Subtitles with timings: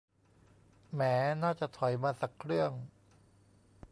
[0.93, 1.01] แหม
[1.43, 2.71] น่าจะถอยมาสักเครื่อง